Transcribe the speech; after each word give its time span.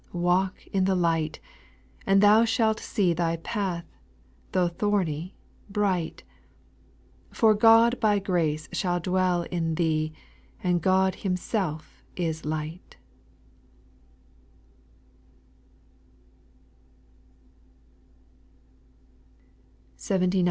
5. 0.05 0.15
Walk 0.15 0.55
in 0.73 0.85
the 0.85 0.95
light 0.95 1.37
I 2.07 2.11
and 2.11 2.21
thou 2.23 2.43
shalt 2.43 2.79
see 2.79 3.13
Thy 3.13 3.35
path, 3.37 3.85
tho' 4.51 4.67
thorny, 4.67 5.35
bright, 5.69 6.23
For 7.29 7.53
God 7.53 7.99
by 7.99 8.17
grace 8.17 8.67
shall 8.71 8.99
dwell 8.99 9.43
in 9.51 9.75
thee 9.75 10.11
And 10.63 10.81
God 10.81 11.13
Himself 11.17 12.01
is 12.15 12.45
light. 12.45 12.97